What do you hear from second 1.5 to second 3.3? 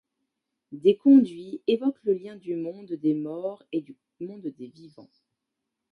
évoquent le lien du monde des